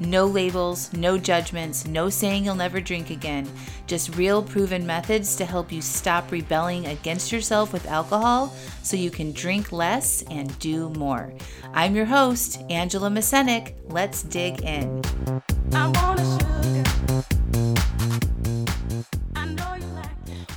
No 0.00 0.26
labels, 0.26 0.92
no 0.92 1.16
judgments, 1.16 1.86
no 1.86 2.10
saying 2.10 2.44
you'll 2.44 2.54
never 2.54 2.82
drink 2.82 3.08
again. 3.08 3.48
Just 3.86 4.14
real 4.14 4.42
proven 4.42 4.84
methods 4.84 5.36
to 5.36 5.46
help 5.46 5.72
you 5.72 5.80
stop 5.80 6.30
rebelling 6.30 6.86
against 6.86 7.32
yourself 7.32 7.72
with 7.72 7.86
alcohol 7.86 8.54
so 8.82 8.94
you 8.94 9.10
can 9.10 9.32
drink 9.32 9.72
less 9.72 10.22
and 10.30 10.56
do 10.58 10.90
more. 10.90 11.32
I'm 11.72 11.96
your 11.96 12.04
host, 12.04 12.60
Angela 12.68 13.08
Masenik. 13.08 13.74
Let's 13.84 14.22
dig 14.22 14.60
in. 14.62 15.02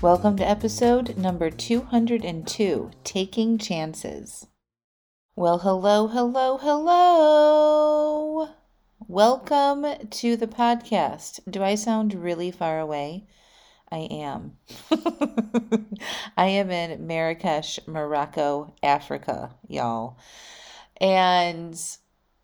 Welcome 0.02 0.36
to 0.36 0.48
episode 0.48 1.18
number 1.18 1.50
202 1.50 2.92
Taking 3.06 3.58
Chances. 3.58 4.48
Well, 5.38 5.60
hello, 5.60 6.08
hello, 6.08 6.58
hello. 6.58 8.50
Welcome 9.10 9.88
to 10.08 10.38
the 10.38 10.46
podcast. 10.46 11.40
Do 11.50 11.64
I 11.64 11.74
sound 11.74 12.14
really 12.14 12.52
far 12.52 12.80
away? 12.80 13.26
I 13.92 14.08
am. 14.12 14.58
I 16.38 16.46
am 16.46 16.70
in 16.70 17.08
Marrakesh, 17.08 17.80
Morocco, 17.88 18.76
Africa, 18.84 19.56
y'all. 19.68 20.20
And 21.02 21.76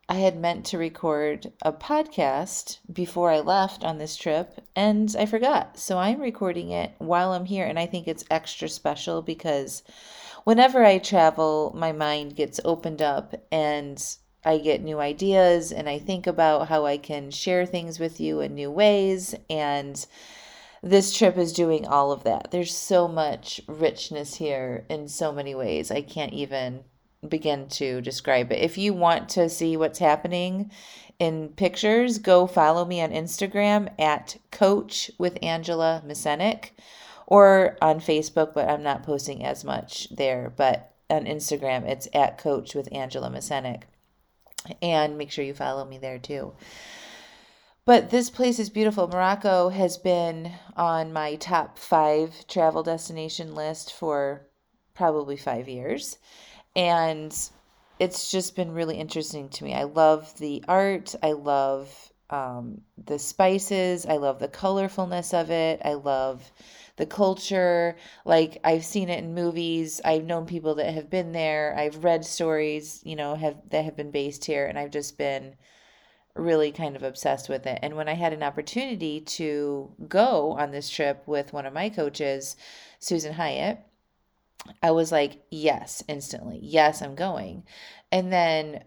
I 0.09 0.16
had 0.16 0.39
meant 0.39 0.66
to 0.66 0.80
record 0.80 1.54
a 1.62 1.72
podcast 1.72 2.80
before 2.92 3.30
I 3.30 3.42
left 3.42 3.84
on 3.84 4.00
this 4.00 4.17
trip, 4.17 4.59
and 4.76 5.16
I 5.20 5.28
forgot. 5.28 5.78
So 5.78 6.00
I'm 6.00 6.20
recording 6.20 6.72
it 6.72 6.94
while 6.98 7.34
I'm 7.34 7.45
here, 7.45 7.67
and 7.67 7.78
I 7.78 7.86
think 7.86 8.08
it's 8.08 8.26
extra 8.32 8.70
special 8.70 9.22
because 9.22 9.84
whenever 10.45 10.84
I 10.84 10.98
travel, 10.98 11.73
my 11.78 11.92
mind 11.92 12.36
gets 12.36 12.59
opened 12.66 13.04
up 13.04 13.36
and 13.52 14.04
I 14.46 14.60
get 14.60 14.84
new 14.84 15.00
ideas 15.00 15.72
and 15.72 15.90
I 15.90 15.98
think 15.98 16.28
about 16.28 16.68
how 16.68 16.86
I 16.86 16.98
can 16.98 17.32
share 17.32 17.66
things 17.66 18.00
with 18.00 18.20
you 18.20 18.42
in 18.42 18.54
new 18.54 18.70
ways. 18.70 19.34
And 19.50 20.06
this 20.84 21.18
trip 21.18 21.36
is 21.36 21.52
doing 21.52 21.88
all 21.88 22.12
of 22.12 22.24
that. 22.24 22.52
There's 22.52 22.76
so 22.76 23.08
much 23.08 23.60
richness 23.68 24.36
here 24.36 24.86
in 24.88 25.08
so 25.08 25.32
many 25.32 25.56
ways. 25.56 25.90
I 25.90 26.02
can't 26.02 26.34
even 26.34 26.84
begin 27.28 27.68
to 27.70 28.02
describe 28.02 28.52
it. 28.52 28.62
If 28.62 28.78
you 28.78 28.94
want 28.94 29.30
to 29.30 29.50
see 29.50 29.76
what's 29.78 29.98
happening 29.98 30.70
in 31.18 31.50
pictures, 31.50 32.20
go 32.20 32.46
follow 32.46 32.86
me 32.86 33.02
on 33.02 33.10
Instagram 33.10 33.90
at 34.00 34.38
Coach 34.52 35.10
with 35.18 35.40
Angela 35.42 36.04
Masenik 36.06 36.72
or 37.26 37.78
on 37.82 38.00
Facebook, 38.00 38.54
but 38.54 38.70
I'm 38.70 38.84
not 38.84 39.02
posting 39.02 39.44
as 39.44 39.64
much 39.64 40.08
there. 40.16 40.54
But 40.56 40.92
on 41.10 41.26
Instagram, 41.26 41.84
it's 41.88 42.08
at 42.14 42.38
Coach 42.38 42.76
with 42.76 42.90
Angela 42.92 43.32
Masenik. 43.32 43.84
And 44.81 45.17
make 45.17 45.31
sure 45.31 45.45
you 45.45 45.53
follow 45.53 45.85
me 45.85 45.97
there 45.97 46.19
too. 46.19 46.53
But 47.85 48.09
this 48.09 48.31
place 48.31 48.58
is 48.58 48.69
beautiful. 48.69 49.08
Morocco 49.08 49.69
has 49.69 49.97
been 49.97 50.52
on 50.75 51.13
my 51.13 51.35
top 51.35 51.77
five 51.77 52.47
travel 52.47 52.81
destination 52.81 53.53
list 53.53 53.93
for 53.93 54.47
probably 54.95 55.38
five 55.38 55.69
years. 55.69 56.17
And 56.75 57.38
it's 57.99 58.31
just 58.31 58.55
been 58.55 58.71
really 58.73 58.97
interesting 58.97 59.49
to 59.49 59.63
me. 59.63 59.73
I 59.73 59.83
love 59.83 60.36
the 60.39 60.63
art. 60.67 61.13
I 61.21 61.33
love 61.33 62.11
um, 62.30 62.81
the 63.05 63.19
spices. 63.19 64.05
I 64.05 64.17
love 64.17 64.39
the 64.39 64.48
colorfulness 64.48 65.39
of 65.39 65.52
it. 65.52 65.81
I 65.86 65.93
love 65.93 66.52
the 66.98 67.06
culture. 67.06 67.95
Like 68.26 68.60
I've 68.64 68.86
seen 68.86 69.10
it 69.10 69.23
in 69.23 69.33
movies. 69.33 70.02
I've 70.04 70.23
known 70.23 70.45
people 70.45 70.76
that 70.76 70.94
have 70.94 71.10
been 71.10 71.32
there. 71.32 71.76
I've 71.78 72.04
read 72.04 72.26
stories, 72.26 73.02
you 73.04 73.16
know, 73.16 73.36
have 73.36 73.58
that 73.70 73.86
have 73.86 73.98
been 73.98 74.11
based 74.11 74.45
here, 74.45 74.66
and 74.66 74.78
I've 74.78 74.92
just 74.92 75.17
been 75.17 75.55
really 76.36 76.72
kind 76.72 76.95
of 76.95 77.04
obsessed 77.04 77.48
with 77.50 77.66
it. 77.66 77.80
And 77.82 77.95
when 77.95 78.10
I 78.10 78.14
had 78.14 78.34
an 78.34 78.44
opportunity 78.44 79.22
to 79.22 79.92
go 80.08 80.52
on 80.52 80.72
this 80.72 80.89
trip 80.89 81.23
with 81.26 81.54
one 81.54 81.66
of 81.66 81.73
my 81.73 81.89
coaches, 81.89 82.58
Susan 83.00 83.34
Hyatt, 83.34 83.80
I 84.84 84.92
was 84.92 85.11
like, 85.11 85.44
yes, 85.50 86.04
instantly. 86.08 86.60
Yes, 86.61 87.02
I'm 87.02 87.16
going. 87.16 87.64
And 88.11 88.34
then 88.34 88.84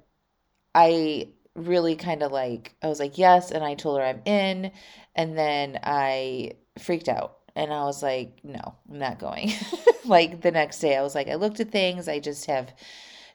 I 0.74 1.28
really 1.54 1.96
kind 1.96 2.22
of 2.22 2.32
like, 2.32 2.74
I 2.82 2.88
was 2.88 3.00
like, 3.00 3.16
yes. 3.16 3.50
And 3.50 3.64
I 3.64 3.74
told 3.74 3.98
her 3.98 4.04
I'm 4.04 4.22
in. 4.24 4.72
And 5.14 5.36
then 5.36 5.80
I 5.82 6.52
freaked 6.78 7.08
out 7.08 7.37
and 7.58 7.72
I 7.72 7.82
was 7.82 8.04
like, 8.04 8.38
no, 8.44 8.76
I'm 8.88 9.00
not 9.00 9.18
going. 9.18 9.52
like 10.04 10.42
the 10.42 10.52
next 10.52 10.78
day, 10.78 10.96
I 10.96 11.02
was 11.02 11.16
like, 11.16 11.26
I 11.26 11.34
looked 11.34 11.58
at 11.58 11.72
things. 11.72 12.06
I 12.06 12.20
just 12.20 12.46
have 12.46 12.72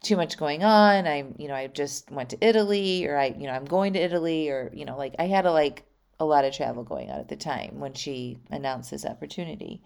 too 0.01 0.15
much 0.15 0.37
going 0.37 0.63
on. 0.63 1.05
I'm, 1.05 1.35
you 1.37 1.49
know, 1.49 1.55
I 1.55 1.67
just 1.67 2.09
went 2.09 2.29
to 2.29 2.37
Italy 2.39 3.05
or 3.05 3.17
I, 3.17 3.35
you 3.37 3.47
know, 3.47 3.51
I'm 3.51 3.65
going 3.65 3.91
to 3.93 3.99
Italy 3.99 4.49
or, 4.49 4.71
you 4.73 4.85
know, 4.85 4.97
like 4.97 5.13
I 5.19 5.27
had 5.27 5.45
a, 5.45 5.51
like 5.51 5.83
a 6.21 6.25
lot 6.25 6.45
of 6.45 6.55
travel 6.55 6.85
going 6.85 7.11
on 7.11 7.19
at 7.19 7.27
the 7.27 7.35
time 7.35 7.81
when 7.81 7.95
she 7.95 8.39
announced 8.49 8.91
this 8.91 9.05
opportunity. 9.05 9.83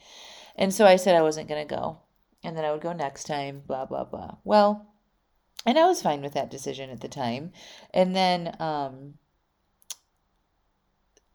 And 0.56 0.72
so 0.72 0.86
I 0.86 0.98
said 0.98 1.16
I 1.16 1.24
wasn't 1.24 1.50
going 1.50 1.68
to 1.68 1.76
go 1.76 1.98
and 2.44 2.56
then 2.56 2.64
I 2.64 2.72
would 2.72 2.82
go 2.82 2.94
next 2.94 3.24
time, 3.24 3.64
blah, 3.66 3.86
blah, 3.86 4.04
blah. 4.04 4.36
Well, 4.44 4.86
and 5.66 5.80
I 5.80 5.88
was 5.88 6.04
fine 6.04 6.22
with 6.22 6.34
that 6.34 6.52
decision 6.52 6.92
at 6.92 7.02
the 7.02 7.08
time. 7.08 7.54
And 7.92 8.16
then, 8.16 8.56
um, 8.60 9.16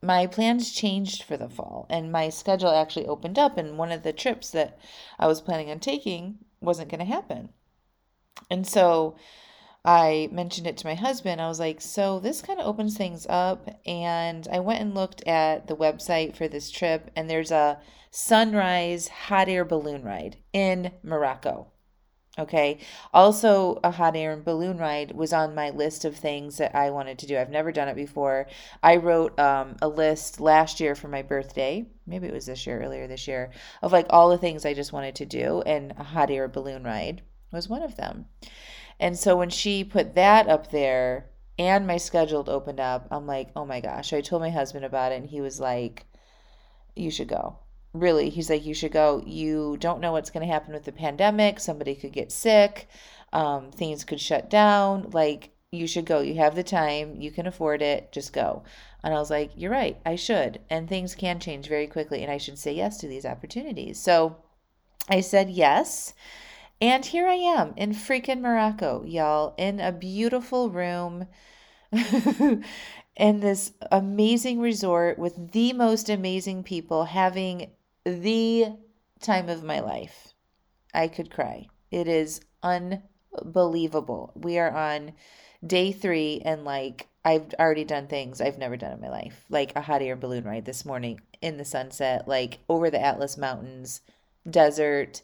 my 0.02 0.26
plans 0.26 0.72
changed 0.72 1.22
for 1.22 1.36
the 1.36 1.48
fall 1.48 1.86
and 1.88 2.10
my 2.10 2.28
schedule 2.28 2.70
actually 2.70 3.06
opened 3.06 3.38
up 3.38 3.56
and 3.56 3.78
one 3.78 3.92
of 3.92 4.02
the 4.02 4.12
trips 4.12 4.50
that 4.50 4.78
I 5.18 5.28
was 5.28 5.40
planning 5.40 5.70
on 5.70 5.78
taking 5.78 6.38
wasn't 6.60 6.90
going 6.90 6.98
to 6.98 7.04
happen. 7.04 7.50
And 8.50 8.66
so 8.66 9.16
I 9.84 10.28
mentioned 10.32 10.66
it 10.66 10.76
to 10.78 10.86
my 10.86 10.94
husband. 10.94 11.40
I 11.40 11.48
was 11.48 11.60
like, 11.60 11.80
"So 11.80 12.18
this 12.18 12.42
kind 12.42 12.60
of 12.60 12.66
opens 12.66 12.96
things 12.96 13.26
up." 13.28 13.68
And 13.86 14.48
I 14.50 14.60
went 14.60 14.80
and 14.80 14.94
looked 14.94 15.26
at 15.26 15.68
the 15.68 15.76
website 15.76 16.36
for 16.36 16.48
this 16.48 16.70
trip 16.70 17.10
and 17.14 17.30
there's 17.30 17.52
a 17.52 17.80
sunrise 18.10 19.08
hot 19.08 19.48
air 19.48 19.64
balloon 19.64 20.02
ride 20.02 20.36
in 20.52 20.92
Morocco. 21.02 21.68
Okay. 22.38 22.78
Also, 23.12 23.78
a 23.84 23.90
hot 23.90 24.16
air 24.16 24.38
balloon 24.38 24.78
ride 24.78 25.12
was 25.12 25.34
on 25.34 25.54
my 25.54 25.68
list 25.68 26.06
of 26.06 26.16
things 26.16 26.56
that 26.56 26.74
I 26.74 26.88
wanted 26.88 27.18
to 27.18 27.26
do. 27.26 27.36
I've 27.36 27.50
never 27.50 27.72
done 27.72 27.88
it 27.88 27.94
before. 27.94 28.46
I 28.82 28.96
wrote 28.96 29.38
um, 29.38 29.76
a 29.82 29.88
list 29.88 30.40
last 30.40 30.80
year 30.80 30.94
for 30.94 31.08
my 31.08 31.20
birthday. 31.20 31.84
Maybe 32.06 32.26
it 32.26 32.32
was 32.32 32.46
this 32.46 32.66
year, 32.66 32.82
earlier 32.82 33.06
this 33.06 33.28
year, 33.28 33.50
of 33.82 33.92
like 33.92 34.06
all 34.08 34.30
the 34.30 34.38
things 34.38 34.64
I 34.64 34.72
just 34.72 34.94
wanted 34.94 35.14
to 35.16 35.26
do, 35.26 35.60
and 35.66 35.92
a 35.98 36.04
hot 36.04 36.30
air 36.30 36.48
balloon 36.48 36.84
ride 36.84 37.20
was 37.52 37.68
one 37.68 37.82
of 37.82 37.96
them. 37.96 38.24
And 38.98 39.18
so 39.18 39.36
when 39.36 39.50
she 39.50 39.84
put 39.84 40.14
that 40.14 40.48
up 40.48 40.70
there 40.70 41.28
and 41.58 41.86
my 41.86 41.98
schedule 41.98 42.44
opened 42.48 42.80
up, 42.80 43.08
I'm 43.10 43.26
like, 43.26 43.50
oh 43.54 43.66
my 43.66 43.80
gosh. 43.80 44.14
I 44.14 44.22
told 44.22 44.40
my 44.40 44.50
husband 44.50 44.86
about 44.86 45.12
it, 45.12 45.16
and 45.16 45.26
he 45.26 45.42
was 45.42 45.60
like, 45.60 46.06
you 46.96 47.10
should 47.10 47.28
go 47.28 47.58
really 47.92 48.30
he's 48.30 48.50
like 48.50 48.64
you 48.64 48.74
should 48.74 48.92
go. 48.92 49.22
You 49.26 49.76
don't 49.78 50.00
know 50.00 50.12
what's 50.12 50.30
going 50.30 50.46
to 50.46 50.52
happen 50.52 50.72
with 50.72 50.84
the 50.84 50.92
pandemic. 50.92 51.60
Somebody 51.60 51.94
could 51.94 52.12
get 52.12 52.32
sick. 52.32 52.88
Um, 53.32 53.70
things 53.70 54.04
could 54.04 54.20
shut 54.20 54.50
down. 54.50 55.10
Like 55.12 55.50
you 55.70 55.86
should 55.86 56.04
go. 56.04 56.20
You 56.20 56.34
have 56.36 56.54
the 56.54 56.62
time. 56.62 57.20
You 57.20 57.30
can 57.30 57.46
afford 57.46 57.82
it. 57.82 58.12
Just 58.12 58.32
go. 58.32 58.62
And 59.04 59.12
i 59.12 59.18
was 59.18 59.30
like 59.30 59.50
you're 59.56 59.70
right. 59.70 59.98
I 60.06 60.16
should. 60.16 60.60
And 60.70 60.88
things 60.88 61.14
can 61.14 61.40
change 61.40 61.68
very 61.68 61.86
quickly 61.86 62.22
and 62.22 62.30
i 62.30 62.38
should 62.38 62.58
say 62.58 62.72
yes 62.72 62.98
to 62.98 63.08
these 63.08 63.26
opportunities. 63.26 63.98
So 63.98 64.36
i 65.08 65.20
said 65.20 65.50
yes 65.50 66.14
and 66.80 67.06
here 67.06 67.26
i 67.26 67.34
am 67.34 67.74
in 67.76 67.90
freaking 67.90 68.40
morocco 68.40 69.02
y'all 69.04 69.54
in 69.58 69.80
a 69.80 69.90
beautiful 69.90 70.70
room 70.70 71.26
in 73.16 73.40
this 73.40 73.72
amazing 73.90 74.60
resort 74.60 75.18
with 75.18 75.52
the 75.52 75.72
most 75.72 76.08
amazing 76.08 76.62
people 76.62 77.04
having 77.04 77.70
the 78.04 78.76
time 79.20 79.48
of 79.48 79.62
my 79.62 79.80
life. 79.80 80.34
I 80.94 81.08
could 81.08 81.30
cry. 81.30 81.68
It 81.90 82.08
is 82.08 82.40
unbelievable. 82.62 84.32
We 84.34 84.58
are 84.58 84.70
on 84.70 85.12
day 85.66 85.92
three, 85.92 86.42
and 86.44 86.64
like 86.64 87.08
I've 87.24 87.54
already 87.58 87.84
done 87.84 88.08
things 88.08 88.40
I've 88.40 88.58
never 88.58 88.76
done 88.76 88.92
in 88.92 89.00
my 89.00 89.10
life, 89.10 89.44
like 89.48 89.74
a 89.76 89.80
hot 89.80 90.02
air 90.02 90.16
balloon 90.16 90.44
ride 90.44 90.64
this 90.64 90.84
morning 90.84 91.20
in 91.40 91.56
the 91.56 91.64
sunset, 91.64 92.26
like 92.26 92.60
over 92.68 92.90
the 92.90 93.00
Atlas 93.00 93.36
Mountains, 93.36 94.00
desert, 94.48 95.22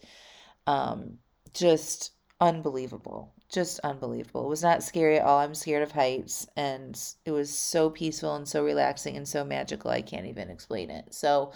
um, 0.66 1.19
just 1.52 2.12
unbelievable 2.40 3.32
just 3.48 3.80
unbelievable. 3.80 4.46
It 4.46 4.50
was 4.50 4.62
not 4.62 4.82
scary 4.82 5.19
at 5.19 5.25
all. 5.25 5.38
I'm 5.38 5.54
scared 5.54 5.82
of 5.82 5.92
heights 5.92 6.46
and 6.56 6.98
it 7.25 7.30
was 7.30 7.56
so 7.56 7.88
peaceful 7.88 8.34
and 8.34 8.46
so 8.46 8.62
relaxing 8.62 9.16
and 9.16 9.26
so 9.26 9.44
magical. 9.44 9.90
I 9.90 10.02
can't 10.02 10.26
even 10.26 10.50
explain 10.50 10.90
it. 10.90 11.14
So 11.14 11.52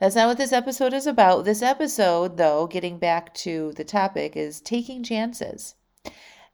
that's 0.00 0.16
not 0.16 0.28
what 0.28 0.38
this 0.38 0.52
episode 0.52 0.94
is 0.94 1.06
about. 1.06 1.44
This 1.44 1.60
episode, 1.60 2.38
though, 2.38 2.66
getting 2.66 2.98
back 2.98 3.34
to 3.34 3.72
the 3.76 3.84
topic, 3.84 4.34
is 4.34 4.60
taking 4.60 5.02
chances. 5.02 5.74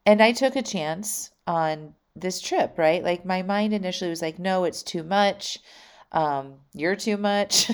And 0.05 0.21
I 0.21 0.33
took 0.33 0.55
a 0.55 0.61
chance 0.61 1.31
on 1.47 1.93
this 2.13 2.41
trip, 2.41 2.77
right? 2.77 3.03
Like 3.03 3.25
my 3.25 3.41
mind 3.43 3.73
initially 3.73 4.09
was 4.09 4.21
like, 4.21 4.37
no, 4.37 4.65
it's 4.65 4.83
too 4.83 5.03
much. 5.03 5.59
Um, 6.11 6.55
you're 6.73 6.95
too 6.95 7.17
much. 7.17 7.71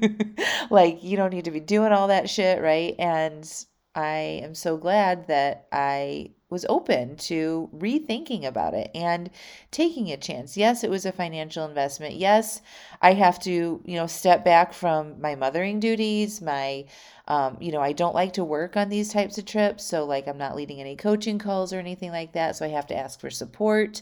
like 0.70 1.02
you 1.02 1.16
don't 1.16 1.32
need 1.32 1.46
to 1.46 1.50
be 1.50 1.60
doing 1.60 1.92
all 1.92 2.08
that 2.08 2.28
shit, 2.28 2.60
right? 2.60 2.94
And 2.98 3.50
I 3.94 4.40
am 4.42 4.54
so 4.54 4.76
glad 4.76 5.28
that 5.28 5.68
I 5.72 6.32
was 6.50 6.64
open 6.68 7.16
to 7.16 7.68
rethinking 7.76 8.44
about 8.44 8.74
it 8.74 8.90
and 8.94 9.30
taking 9.70 10.10
a 10.10 10.16
chance. 10.16 10.56
Yes, 10.56 10.82
it 10.82 10.90
was 10.90 11.04
a 11.04 11.12
financial 11.12 11.66
investment. 11.66 12.14
Yes, 12.14 12.62
I 13.02 13.12
have 13.12 13.38
to, 13.40 13.82
you 13.84 13.96
know, 13.96 14.06
step 14.06 14.44
back 14.44 14.72
from 14.72 15.20
my 15.20 15.34
mothering 15.34 15.80
duties, 15.80 16.40
my 16.40 16.86
um, 17.28 17.58
you 17.60 17.72
know, 17.72 17.80
I 17.82 17.92
don't 17.92 18.14
like 18.14 18.32
to 18.34 18.44
work 18.44 18.74
on 18.76 18.88
these 18.88 19.12
types 19.12 19.36
of 19.36 19.44
trips. 19.44 19.84
So, 19.84 20.06
like, 20.06 20.26
I'm 20.26 20.38
not 20.38 20.56
leading 20.56 20.80
any 20.80 20.96
coaching 20.96 21.38
calls 21.38 21.74
or 21.74 21.78
anything 21.78 22.10
like 22.10 22.32
that. 22.32 22.56
So, 22.56 22.64
I 22.64 22.70
have 22.70 22.86
to 22.86 22.96
ask 22.96 23.20
for 23.20 23.28
support 23.28 24.00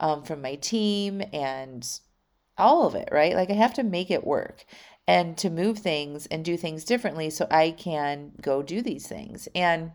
um, 0.00 0.22
from 0.22 0.40
my 0.40 0.54
team 0.54 1.22
and 1.34 1.86
all 2.56 2.86
of 2.86 2.94
it, 2.94 3.10
right? 3.12 3.34
Like, 3.34 3.50
I 3.50 3.54
have 3.54 3.74
to 3.74 3.82
make 3.82 4.10
it 4.10 4.26
work 4.26 4.64
and 5.06 5.36
to 5.38 5.50
move 5.50 5.78
things 5.78 6.26
and 6.26 6.44
do 6.44 6.56
things 6.56 6.84
differently 6.84 7.28
so 7.28 7.46
I 7.50 7.72
can 7.72 8.32
go 8.40 8.62
do 8.62 8.80
these 8.80 9.06
things. 9.06 9.48
And 9.54 9.92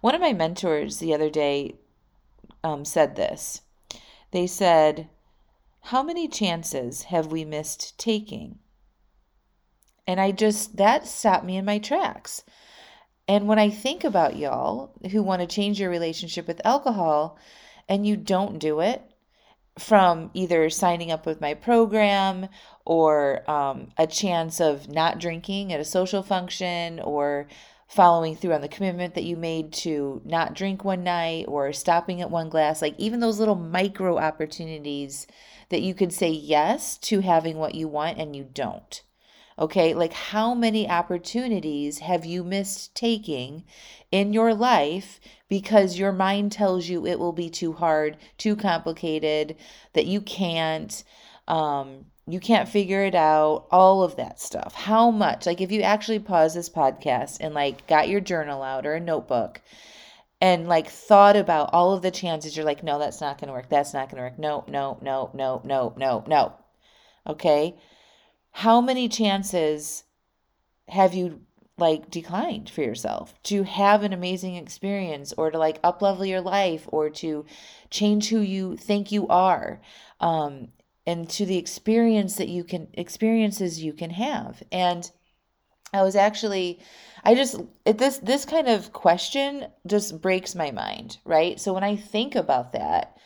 one 0.00 0.14
of 0.14 0.20
my 0.20 0.32
mentors 0.32 0.98
the 0.98 1.14
other 1.14 1.30
day 1.30 1.76
um, 2.62 2.84
said 2.84 3.16
this. 3.16 3.62
They 4.30 4.46
said, 4.46 5.08
How 5.82 6.02
many 6.02 6.28
chances 6.28 7.04
have 7.04 7.26
we 7.26 7.44
missed 7.44 7.98
taking? 7.98 8.58
And 10.06 10.20
I 10.20 10.32
just, 10.32 10.76
that 10.76 11.06
stopped 11.06 11.44
me 11.44 11.56
in 11.56 11.64
my 11.64 11.78
tracks. 11.78 12.42
And 13.28 13.46
when 13.46 13.58
I 13.58 13.70
think 13.70 14.02
about 14.02 14.36
y'all 14.36 14.92
who 15.12 15.22
want 15.22 15.40
to 15.40 15.46
change 15.46 15.78
your 15.78 15.90
relationship 15.90 16.48
with 16.48 16.64
alcohol 16.64 17.38
and 17.88 18.06
you 18.06 18.16
don't 18.16 18.58
do 18.58 18.80
it, 18.80 19.02
from 19.78 20.30
either 20.34 20.68
signing 20.68 21.10
up 21.10 21.26
with 21.26 21.40
my 21.40 21.54
program 21.54 22.48
or 22.84 23.48
um, 23.50 23.88
a 23.96 24.06
chance 24.06 24.60
of 24.60 24.88
not 24.88 25.18
drinking 25.18 25.72
at 25.72 25.80
a 25.80 25.84
social 25.84 26.22
function 26.22 27.00
or 27.00 27.46
following 27.90 28.36
through 28.36 28.52
on 28.52 28.60
the 28.60 28.68
commitment 28.68 29.14
that 29.14 29.24
you 29.24 29.36
made 29.36 29.72
to 29.72 30.22
not 30.24 30.54
drink 30.54 30.84
one 30.84 31.02
night 31.02 31.44
or 31.48 31.72
stopping 31.72 32.20
at 32.20 32.30
one 32.30 32.48
glass, 32.48 32.80
like 32.80 32.94
even 32.98 33.18
those 33.18 33.40
little 33.40 33.56
micro 33.56 34.16
opportunities 34.16 35.26
that 35.70 35.82
you 35.82 35.92
could 35.92 36.12
say 36.12 36.30
yes 36.30 36.96
to 36.96 37.18
having 37.18 37.58
what 37.58 37.74
you 37.74 37.88
want 37.88 38.16
and 38.16 38.36
you 38.36 38.44
don't. 38.54 39.02
Okay, 39.58 39.92
like 39.92 40.12
how 40.12 40.54
many 40.54 40.88
opportunities 40.88 41.98
have 41.98 42.24
you 42.24 42.44
missed 42.44 42.94
taking 42.94 43.64
in 44.12 44.32
your 44.32 44.54
life 44.54 45.18
because 45.48 45.98
your 45.98 46.12
mind 46.12 46.52
tells 46.52 46.88
you 46.88 47.04
it 47.04 47.18
will 47.18 47.32
be 47.32 47.50
too 47.50 47.72
hard, 47.72 48.16
too 48.38 48.54
complicated, 48.54 49.56
that 49.94 50.06
you 50.06 50.20
can't, 50.20 51.02
um, 51.50 52.06
you 52.26 52.40
can't 52.40 52.68
figure 52.68 53.04
it 53.04 53.14
out, 53.14 53.66
all 53.70 54.02
of 54.02 54.16
that 54.16 54.40
stuff. 54.40 54.74
How 54.74 55.10
much, 55.10 55.46
like 55.46 55.60
if 55.60 55.72
you 55.72 55.82
actually 55.82 56.20
pause 56.20 56.54
this 56.54 56.68
podcast 56.68 57.38
and 57.40 57.54
like 57.54 57.86
got 57.86 58.08
your 58.08 58.20
journal 58.20 58.62
out 58.62 58.86
or 58.86 58.94
a 58.94 59.00
notebook 59.00 59.60
and 60.40 60.68
like 60.68 60.88
thought 60.88 61.36
about 61.36 61.70
all 61.72 61.92
of 61.92 62.02
the 62.02 62.10
chances, 62.10 62.56
you're 62.56 62.66
like, 62.66 62.82
no, 62.82 62.98
that's 62.98 63.20
not 63.20 63.38
going 63.38 63.48
to 63.48 63.54
work. 63.54 63.68
That's 63.68 63.92
not 63.92 64.08
going 64.08 64.16
to 64.16 64.22
work. 64.22 64.38
No, 64.38 64.64
no, 64.68 64.98
no, 65.02 65.30
no, 65.34 65.60
no, 65.64 65.94
no, 65.96 66.24
no. 66.26 66.54
Okay 67.26 67.76
how 68.50 68.80
many 68.80 69.08
chances 69.08 70.04
have 70.88 71.14
you 71.14 71.40
like 71.78 72.10
declined 72.10 72.68
for 72.68 72.82
yourself 72.82 73.32
to 73.42 73.62
have 73.62 74.02
an 74.02 74.12
amazing 74.12 74.56
experience 74.56 75.32
or 75.38 75.50
to 75.50 75.56
like 75.58 75.78
up 75.82 76.02
level 76.02 76.26
your 76.26 76.40
life 76.40 76.86
or 76.88 77.08
to 77.08 77.44
change 77.88 78.28
who 78.28 78.40
you 78.40 78.76
think 78.76 79.10
you 79.10 79.26
are 79.28 79.80
um 80.20 80.68
and 81.06 81.28
to 81.28 81.46
the 81.46 81.58
experience 81.58 82.36
that 82.36 82.48
you 82.48 82.64
can 82.64 82.88
experiences 82.94 83.82
you 83.82 83.92
can 83.92 84.10
have 84.10 84.62
and 84.70 85.10
i 85.92 86.02
was 86.02 86.16
actually 86.16 86.80
i 87.24 87.34
just 87.34 87.60
this 87.84 88.18
this 88.18 88.44
kind 88.44 88.68
of 88.68 88.92
question 88.92 89.66
just 89.86 90.20
breaks 90.20 90.54
my 90.54 90.70
mind 90.70 91.18
right 91.24 91.58
so 91.60 91.72
when 91.72 91.84
i 91.84 91.96
think 91.96 92.34
about 92.34 92.72
that 92.72 93.16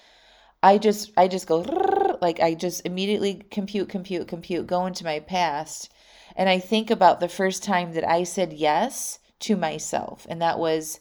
i 0.62 0.78
just 0.78 1.10
i 1.16 1.28
just 1.28 1.46
go 1.46 1.62
like 2.24 2.40
I 2.40 2.54
just 2.54 2.86
immediately 2.86 3.42
compute, 3.50 3.90
compute, 3.90 4.28
compute, 4.28 4.66
go 4.66 4.86
into 4.86 5.04
my 5.04 5.20
past. 5.20 5.92
And 6.36 6.48
I 6.48 6.58
think 6.58 6.90
about 6.90 7.20
the 7.20 7.28
first 7.28 7.62
time 7.62 7.92
that 7.92 8.08
I 8.08 8.24
said 8.24 8.52
yes 8.52 9.18
to 9.40 9.56
myself, 9.56 10.26
and 10.28 10.40
that 10.40 10.58
was 10.58 10.98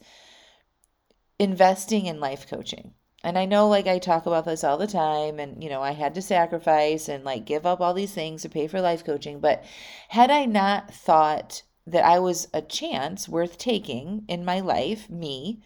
investing 1.38 2.06
in 2.06 2.20
life 2.20 2.46
coaching. 2.46 2.92
And 3.24 3.38
I 3.38 3.46
know 3.46 3.68
like 3.68 3.86
I 3.86 3.98
talk 3.98 4.26
about 4.26 4.44
this 4.44 4.62
all 4.62 4.76
the 4.76 4.86
time 4.86 5.40
and 5.40 5.62
you 5.62 5.70
know 5.70 5.82
I 5.82 5.92
had 5.92 6.14
to 6.14 6.22
sacrifice 6.22 7.08
and 7.08 7.24
like 7.24 7.46
give 7.46 7.64
up 7.64 7.80
all 7.80 7.94
these 7.94 8.12
things 8.12 8.42
to 8.42 8.48
pay 8.48 8.68
for 8.68 8.80
life 8.80 9.04
coaching, 9.04 9.40
but 9.40 9.64
had 10.10 10.30
I 10.30 10.44
not 10.44 10.92
thought 10.92 11.62
that 11.86 12.04
I 12.04 12.18
was 12.18 12.48
a 12.52 12.62
chance 12.62 13.28
worth 13.28 13.58
taking 13.58 14.24
in 14.28 14.44
my 14.44 14.60
life, 14.60 15.08
me, 15.08 15.62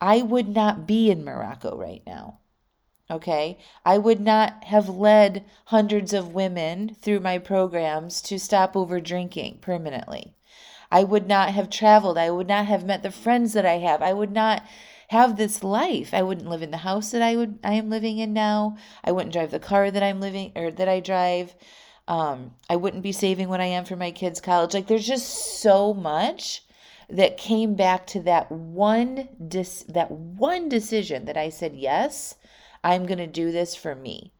I 0.00 0.22
would 0.22 0.48
not 0.48 0.86
be 0.86 1.10
in 1.10 1.24
Morocco 1.24 1.76
right 1.76 2.02
now. 2.06 2.38
Okay. 3.10 3.58
I 3.84 3.96
would 3.98 4.20
not 4.20 4.64
have 4.64 4.88
led 4.88 5.44
hundreds 5.66 6.12
of 6.12 6.34
women 6.34 6.96
through 7.00 7.20
my 7.20 7.38
programs 7.38 8.20
to 8.22 8.38
stop 8.38 8.76
over 8.76 9.00
drinking 9.00 9.58
permanently. 9.60 10.34
I 10.90 11.04
would 11.04 11.26
not 11.26 11.50
have 11.50 11.70
traveled. 11.70 12.18
I 12.18 12.30
would 12.30 12.48
not 12.48 12.66
have 12.66 12.84
met 12.84 13.02
the 13.02 13.10
friends 13.10 13.52
that 13.52 13.66
I 13.66 13.78
have. 13.78 14.02
I 14.02 14.12
would 14.12 14.32
not 14.32 14.62
have 15.08 15.36
this 15.36 15.64
life. 15.64 16.12
I 16.12 16.22
wouldn't 16.22 16.48
live 16.48 16.62
in 16.62 16.70
the 16.70 16.78
house 16.78 17.10
that 17.10 17.22
I 17.22 17.36
would 17.36 17.58
I 17.64 17.74
am 17.74 17.90
living 17.90 18.18
in 18.18 18.32
now. 18.32 18.76
I 19.04 19.12
wouldn't 19.12 19.32
drive 19.32 19.50
the 19.50 19.58
car 19.58 19.90
that 19.90 20.02
I'm 20.02 20.20
living 20.20 20.52
or 20.54 20.70
that 20.70 20.88
I 20.88 21.00
drive. 21.00 21.54
Um, 22.06 22.52
I 22.70 22.76
wouldn't 22.76 23.02
be 23.02 23.12
saving 23.12 23.48
what 23.48 23.60
I 23.60 23.66
am 23.66 23.84
for 23.84 23.96
my 23.96 24.10
kids' 24.10 24.40
college. 24.40 24.74
Like 24.74 24.86
there's 24.86 25.06
just 25.06 25.60
so 25.60 25.92
much 25.92 26.62
that 27.10 27.38
came 27.38 27.74
back 27.74 28.06
to 28.08 28.20
that 28.20 28.50
one 28.52 29.28
dis- 29.48 29.84
that 29.88 30.10
one 30.10 30.68
decision 30.68 31.24
that 31.24 31.36
I 31.36 31.48
said 31.48 31.74
yes 31.74 32.34
I'm 32.84 33.06
going 33.06 33.18
to 33.18 33.26
do 33.26 33.50
this 33.50 33.74
for 33.74 33.94
me. 33.94 34.32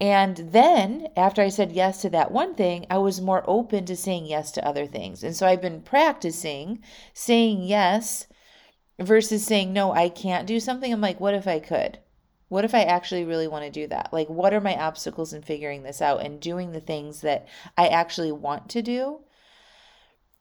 And 0.00 0.36
then 0.36 1.08
after 1.16 1.40
I 1.40 1.48
said 1.48 1.72
yes 1.72 2.02
to 2.02 2.10
that 2.10 2.30
one 2.30 2.54
thing, 2.54 2.86
I 2.90 2.98
was 2.98 3.20
more 3.20 3.42
open 3.46 3.86
to 3.86 3.96
saying 3.96 4.26
yes 4.26 4.52
to 4.52 4.66
other 4.66 4.86
things. 4.86 5.24
And 5.24 5.34
so 5.34 5.46
I've 5.46 5.62
been 5.62 5.80
practicing 5.80 6.80
saying 7.14 7.62
yes 7.62 8.26
versus 8.98 9.44
saying, 9.44 9.72
no, 9.72 9.92
I 9.92 10.08
can't 10.08 10.46
do 10.46 10.60
something. 10.60 10.92
I'm 10.92 11.00
like, 11.00 11.20
what 11.20 11.34
if 11.34 11.46
I 11.46 11.58
could? 11.58 11.98
What 12.48 12.64
if 12.64 12.74
I 12.74 12.82
actually 12.82 13.24
really 13.24 13.48
want 13.48 13.64
to 13.64 13.70
do 13.70 13.86
that? 13.88 14.12
Like, 14.12 14.28
what 14.28 14.54
are 14.54 14.60
my 14.60 14.76
obstacles 14.76 15.32
in 15.32 15.42
figuring 15.42 15.82
this 15.82 16.00
out 16.00 16.24
and 16.24 16.40
doing 16.40 16.72
the 16.72 16.80
things 16.80 17.20
that 17.22 17.46
I 17.76 17.88
actually 17.88 18.32
want 18.32 18.68
to 18.70 18.82
do? 18.82 19.20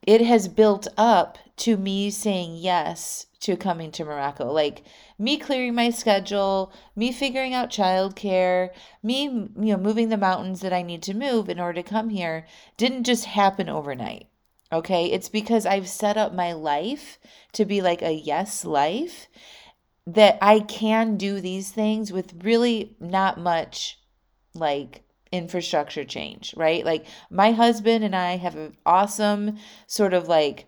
It 0.06 0.22
has 0.22 0.48
built 0.48 0.88
up 0.98 1.40
to 1.58 1.78
me 1.78 2.12
saying 2.12 2.58
yes 2.58 3.26
to 3.40 3.58
coming 3.58 3.92
to 3.92 4.06
Morocco. 4.06 4.52
Like 4.52 4.84
me 5.18 5.38
clearing 5.38 5.74
my 5.74 5.90
schedule, 5.90 6.72
me 6.96 7.12
figuring 7.12 7.54
out 7.54 7.72
childcare, 7.72 8.70
me 9.02 9.24
you 9.24 9.52
know 9.56 9.78
moving 9.78 10.10
the 10.10 10.18
mountains 10.18 10.62
that 10.62 10.74
I 10.74 10.84
need 10.84 11.02
to 11.04 11.14
move 11.16 11.50
in 11.50 11.60
order 11.60 11.82
to 11.82 11.90
come 11.90 12.10
here 12.10 12.46
didn't 12.78 13.04
just 13.06 13.26
happen 13.26 13.68
overnight. 13.70 14.28
Okay? 14.72 15.12
It's 15.12 15.30
because 15.30 15.66
I've 15.66 15.88
set 15.88 16.18
up 16.18 16.34
my 16.34 16.54
life 16.54 17.20
to 17.54 17.66
be 17.66 17.82
like 17.82 18.02
a 18.02 18.14
yes 18.14 18.66
life 18.66 19.28
that 20.08 20.38
I 20.42 20.60
can 20.60 21.18
do 21.18 21.40
these 21.40 21.72
things 21.72 22.12
with 22.12 22.44
really 22.44 22.96
not 23.00 23.40
much 23.40 24.00
like 24.54 25.04
infrastructure 25.32 26.06
change, 26.06 26.54
right? 26.56 26.86
Like 26.86 27.06
my 27.30 27.52
husband 27.52 28.04
and 28.04 28.16
I 28.16 28.38
have 28.38 28.56
an 28.56 28.78
awesome 28.86 29.58
sort 29.88 30.14
of 30.14 30.28
like 30.28 30.68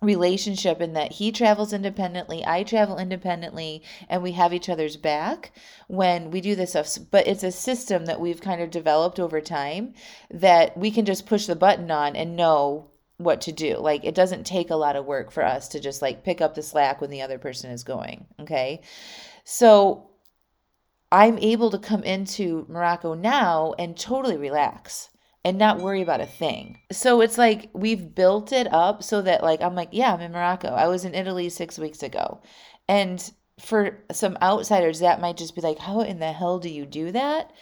relationship 0.00 0.80
in 0.80 0.94
that 0.94 1.12
he 1.12 1.30
travels 1.30 1.72
independently, 1.72 2.44
I 2.46 2.62
travel 2.62 2.98
independently, 2.98 3.82
and 4.08 4.22
we 4.22 4.32
have 4.32 4.54
each 4.54 4.68
other's 4.68 4.96
back 4.96 5.52
when 5.88 6.30
we 6.30 6.40
do 6.40 6.54
this 6.56 6.70
stuff. 6.70 6.96
But 7.10 7.26
it's 7.26 7.42
a 7.42 7.52
system 7.52 8.06
that 8.06 8.20
we've 8.20 8.40
kind 8.40 8.62
of 8.62 8.70
developed 8.70 9.20
over 9.20 9.40
time 9.40 9.94
that 10.30 10.76
we 10.76 10.90
can 10.90 11.04
just 11.04 11.26
push 11.26 11.46
the 11.46 11.56
button 11.56 11.90
on 11.90 12.16
and 12.16 12.36
know 12.36 12.89
what 13.20 13.42
to 13.42 13.52
do. 13.52 13.76
Like 13.76 14.04
it 14.04 14.14
doesn't 14.14 14.44
take 14.44 14.70
a 14.70 14.76
lot 14.76 14.96
of 14.96 15.04
work 15.04 15.30
for 15.30 15.44
us 15.44 15.68
to 15.68 15.80
just 15.80 16.02
like 16.02 16.24
pick 16.24 16.40
up 16.40 16.54
the 16.54 16.62
slack 16.62 17.00
when 17.00 17.10
the 17.10 17.22
other 17.22 17.38
person 17.38 17.70
is 17.70 17.84
going. 17.84 18.26
Okay. 18.40 18.80
So 19.44 20.10
I'm 21.12 21.38
able 21.38 21.70
to 21.70 21.78
come 21.78 22.02
into 22.02 22.66
Morocco 22.68 23.14
now 23.14 23.74
and 23.78 23.96
totally 23.96 24.36
relax 24.36 25.10
and 25.44 25.58
not 25.58 25.80
worry 25.80 26.02
about 26.02 26.20
a 26.20 26.26
thing. 26.26 26.80
So 26.92 27.20
it's 27.20 27.38
like 27.38 27.70
we've 27.72 28.14
built 28.14 28.52
it 28.52 28.72
up 28.72 29.02
so 29.02 29.22
that 29.22 29.42
like 29.42 29.60
I'm 29.60 29.74
like, 29.74 29.90
yeah, 29.92 30.14
I'm 30.14 30.20
in 30.20 30.32
Morocco. 30.32 30.68
I 30.68 30.88
was 30.88 31.04
in 31.04 31.14
Italy 31.14 31.48
6 31.48 31.78
weeks 31.78 32.02
ago. 32.02 32.40
And 32.88 33.30
for 33.58 33.98
some 34.10 34.38
outsiders 34.40 35.00
that 35.00 35.20
might 35.20 35.36
just 35.36 35.54
be 35.54 35.60
like, 35.60 35.78
how 35.78 36.00
in 36.00 36.18
the 36.18 36.32
hell 36.32 36.58
do 36.58 36.70
you 36.70 36.86
do 36.86 37.12
that? 37.12 37.52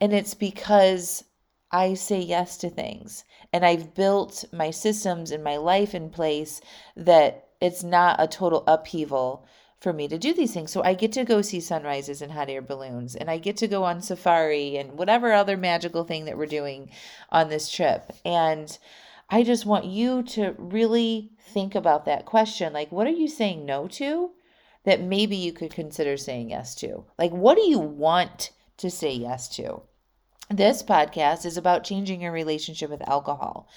And 0.00 0.12
it's 0.12 0.34
because 0.34 1.24
I 1.70 1.94
say 1.94 2.20
yes 2.20 2.56
to 2.58 2.70
things 2.70 3.24
and 3.52 3.64
I've 3.64 3.94
built 3.94 4.44
my 4.52 4.70
systems 4.70 5.30
and 5.30 5.42
my 5.44 5.56
life 5.56 5.94
in 5.94 6.10
place 6.10 6.60
that 6.96 7.48
it's 7.60 7.82
not 7.82 8.16
a 8.18 8.26
total 8.26 8.64
upheaval 8.66 9.46
for 9.80 9.92
me 9.92 10.08
to 10.08 10.18
do 10.18 10.34
these 10.34 10.52
things. 10.52 10.72
So 10.72 10.82
I 10.82 10.94
get 10.94 11.12
to 11.12 11.24
go 11.24 11.40
see 11.42 11.60
sunrises 11.60 12.20
and 12.20 12.32
hot 12.32 12.50
air 12.50 12.62
balloons, 12.62 13.14
and 13.14 13.30
I 13.30 13.38
get 13.38 13.56
to 13.58 13.68
go 13.68 13.84
on 13.84 14.02
safari 14.02 14.76
and 14.76 14.98
whatever 14.98 15.32
other 15.32 15.56
magical 15.56 16.04
thing 16.04 16.24
that 16.24 16.36
we're 16.36 16.46
doing 16.46 16.90
on 17.30 17.48
this 17.48 17.70
trip. 17.70 18.12
And 18.24 18.76
I 19.30 19.44
just 19.44 19.66
want 19.66 19.84
you 19.84 20.22
to 20.24 20.54
really 20.58 21.30
think 21.38 21.74
about 21.74 22.06
that 22.06 22.26
question. 22.26 22.72
Like, 22.72 22.90
what 22.90 23.06
are 23.06 23.10
you 23.10 23.28
saying 23.28 23.64
no 23.64 23.86
to 23.88 24.32
that 24.84 25.00
maybe 25.00 25.36
you 25.36 25.52
could 25.52 25.72
consider 25.72 26.16
saying 26.16 26.50
yes 26.50 26.74
to? 26.76 27.04
Like, 27.18 27.30
what 27.30 27.56
do 27.56 27.62
you 27.62 27.78
want 27.78 28.50
to 28.78 28.90
say 28.90 29.12
yes 29.12 29.48
to? 29.56 29.82
This 30.50 30.82
podcast 30.82 31.44
is 31.44 31.58
about 31.58 31.84
changing 31.84 32.22
your 32.22 32.32
relationship 32.32 32.90
with 32.90 33.06
alcohol. 33.06 33.68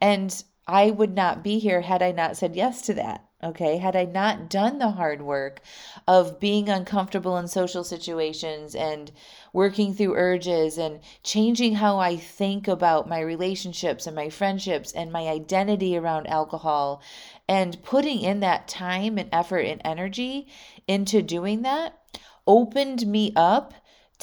And 0.00 0.42
I 0.66 0.90
would 0.90 1.14
not 1.14 1.44
be 1.44 1.58
here 1.58 1.82
had 1.82 2.02
I 2.02 2.12
not 2.12 2.38
said 2.38 2.56
yes 2.56 2.80
to 2.82 2.94
that. 2.94 3.24
Okay. 3.42 3.76
Had 3.76 3.94
I 3.94 4.06
not 4.06 4.48
done 4.48 4.78
the 4.78 4.92
hard 4.92 5.20
work 5.20 5.60
of 6.08 6.40
being 6.40 6.70
uncomfortable 6.70 7.36
in 7.36 7.46
social 7.46 7.84
situations 7.84 8.74
and 8.74 9.12
working 9.52 9.92
through 9.92 10.16
urges 10.16 10.78
and 10.78 11.00
changing 11.22 11.74
how 11.74 11.98
I 11.98 12.16
think 12.16 12.66
about 12.68 13.06
my 13.06 13.20
relationships 13.20 14.06
and 14.06 14.16
my 14.16 14.30
friendships 14.30 14.92
and 14.92 15.12
my 15.12 15.28
identity 15.28 15.94
around 15.94 16.26
alcohol 16.26 17.02
and 17.46 17.82
putting 17.82 18.22
in 18.22 18.40
that 18.40 18.66
time 18.66 19.18
and 19.18 19.28
effort 19.30 19.66
and 19.66 19.82
energy 19.84 20.48
into 20.88 21.20
doing 21.20 21.60
that 21.62 21.98
opened 22.46 23.06
me 23.06 23.32
up 23.36 23.74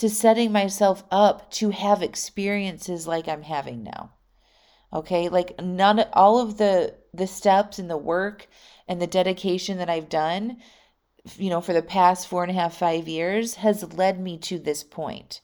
to 0.01 0.09
setting 0.09 0.51
myself 0.51 1.03
up 1.11 1.51
to 1.51 1.69
have 1.69 2.01
experiences 2.01 3.05
like 3.05 3.27
I'm 3.27 3.43
having 3.43 3.83
now. 3.83 4.13
Okay? 4.91 5.29
Like 5.29 5.61
none 5.61 5.99
of, 5.99 6.07
all 6.13 6.39
of 6.39 6.57
the 6.57 6.95
the 7.13 7.27
steps 7.27 7.77
and 7.77 7.87
the 7.87 7.97
work 7.97 8.47
and 8.87 8.99
the 8.99 9.05
dedication 9.05 9.77
that 9.77 9.91
I've 9.91 10.09
done, 10.09 10.57
you 11.37 11.51
know, 11.51 11.61
for 11.61 11.73
the 11.73 11.83
past 11.83 12.27
four 12.27 12.41
and 12.41 12.49
a 12.49 12.55
half, 12.55 12.75
five 12.75 13.07
years 13.07 13.55
has 13.55 13.93
led 13.93 14.19
me 14.19 14.39
to 14.39 14.57
this 14.57 14.83
point. 14.83 15.41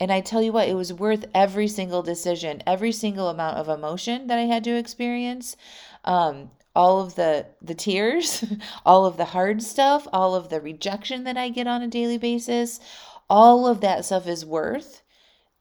And 0.00 0.10
I 0.10 0.20
tell 0.22 0.42
you 0.42 0.50
what, 0.50 0.68
it 0.68 0.74
was 0.74 0.92
worth 0.92 1.26
every 1.32 1.68
single 1.68 2.02
decision, 2.02 2.64
every 2.66 2.90
single 2.90 3.28
amount 3.28 3.58
of 3.58 3.68
emotion 3.68 4.26
that 4.26 4.40
I 4.40 4.46
had 4.46 4.64
to 4.64 4.76
experience. 4.76 5.56
Um, 6.04 6.50
all 6.74 7.00
of 7.00 7.14
the 7.14 7.46
the 7.62 7.76
tears, 7.76 8.44
all 8.84 9.06
of 9.06 9.18
the 9.18 9.26
hard 9.26 9.62
stuff, 9.62 10.08
all 10.12 10.34
of 10.34 10.48
the 10.48 10.60
rejection 10.60 11.22
that 11.24 11.36
I 11.36 11.48
get 11.48 11.68
on 11.68 11.82
a 11.82 11.86
daily 11.86 12.18
basis, 12.18 12.80
all 13.28 13.66
of 13.66 13.80
that 13.80 14.04
stuff 14.04 14.26
is 14.26 14.44
worth 14.44 15.02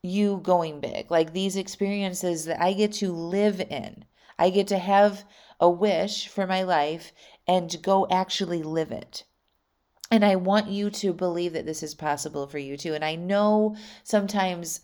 you 0.01 0.41
going 0.43 0.81
big. 0.81 1.09
Like 1.09 1.33
these 1.33 1.55
experiences 1.55 2.45
that 2.45 2.61
I 2.61 2.73
get 2.73 2.91
to 2.93 3.11
live 3.11 3.61
in. 3.61 4.05
I 4.37 4.49
get 4.49 4.67
to 4.67 4.77
have 4.77 5.23
a 5.59 5.69
wish 5.69 6.27
for 6.27 6.45
my 6.45 6.63
life 6.63 7.13
and 7.47 7.81
go 7.81 8.07
actually 8.11 8.63
live 8.63 8.91
it. 8.91 9.23
And 10.11 10.25
I 10.25 10.35
want 10.35 10.67
you 10.67 10.89
to 10.89 11.13
believe 11.13 11.53
that 11.53 11.65
this 11.65 11.81
is 11.81 11.95
possible 11.95 12.47
for 12.47 12.57
you 12.57 12.77
too. 12.77 12.93
And 12.93 13.03
I 13.03 13.15
know 13.15 13.75
sometimes 14.03 14.81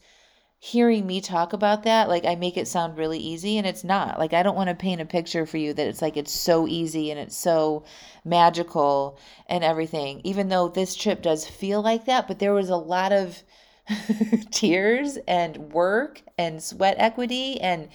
hearing 0.62 1.08
me 1.08 1.22
talk 1.22 1.54
about 1.54 1.84
that, 1.84 2.10
like 2.10 2.26
I 2.26 2.36
make 2.36 2.58
it 2.58 2.68
sound 2.68 2.98
really 2.98 3.18
easy 3.18 3.58
and 3.58 3.66
it's 3.66 3.86
not. 3.86 4.20
Like 4.20 4.34
I 4.34 4.44
don't 4.44 4.58
want 4.58 4.68
to 4.70 4.76
paint 4.76 5.00
a 5.00 5.06
picture 5.06 5.46
for 5.46 5.58
you 5.58 5.74
that 5.74 5.88
it's 5.88 6.02
like 6.02 6.18
it's 6.18 6.34
so 6.34 6.68
easy 6.68 7.12
and 7.12 7.20
it's 7.20 7.38
so 7.38 7.86
magical 8.26 9.18
and 9.48 9.64
everything. 9.64 10.20
Even 10.26 10.50
though 10.50 10.68
this 10.68 10.96
trip 10.96 11.22
does 11.22 11.48
feel 11.48 11.82
like 11.82 12.06
that, 12.06 12.28
but 12.28 12.40
there 12.40 12.54
was 12.54 12.70
a 12.70 12.76
lot 12.76 13.14
of 13.14 13.42
tears 14.52 15.18
and 15.28 15.72
work 15.72 16.22
and 16.38 16.62
sweat 16.62 16.96
equity 17.00 17.60
and 17.62 17.88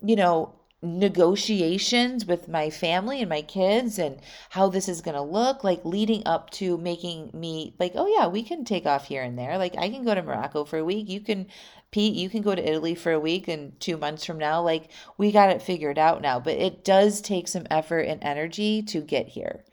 you 0.00 0.16
know 0.16 0.54
negotiations 0.80 2.24
with 2.24 2.46
my 2.46 2.70
family 2.70 3.20
and 3.20 3.28
my 3.28 3.42
kids 3.42 3.98
and 3.98 4.20
how 4.50 4.68
this 4.68 4.88
is 4.88 5.00
going 5.00 5.16
to 5.16 5.22
look 5.22 5.64
like 5.64 5.84
leading 5.84 6.22
up 6.24 6.50
to 6.50 6.78
making 6.78 7.30
me 7.34 7.74
like 7.80 7.92
oh 7.96 8.06
yeah 8.06 8.28
we 8.28 8.44
can 8.44 8.64
take 8.64 8.86
off 8.86 9.06
here 9.06 9.22
and 9.22 9.36
there. 9.36 9.58
Like 9.58 9.76
i 9.76 9.88
can 9.88 10.04
go 10.04 10.14
to 10.14 10.22
morocco 10.22 10.64
for 10.64 10.78
a 10.78 10.84
week. 10.84 11.08
You 11.08 11.20
can 11.20 11.48
pete 11.90 12.14
you 12.14 12.30
can 12.30 12.42
go 12.42 12.54
to 12.54 12.68
italy 12.68 12.94
for 12.94 13.10
a 13.10 13.18
week 13.18 13.48
and 13.48 13.78
two 13.80 13.96
months 13.96 14.24
from 14.24 14.38
now. 14.38 14.62
Like 14.62 14.90
we 15.16 15.32
got 15.32 15.50
it 15.50 15.62
figured 15.62 15.98
out 15.98 16.22
now. 16.22 16.38
But 16.38 16.58
it 16.58 16.84
does 16.84 17.20
take 17.20 17.48
some 17.48 17.66
effort 17.72 18.02
and 18.02 18.22
energy 18.22 18.80
to 18.82 19.00
get 19.00 19.30
here. 19.30 19.64